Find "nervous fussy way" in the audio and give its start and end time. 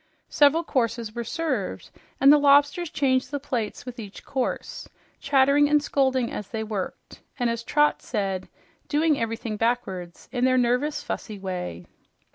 10.57-11.85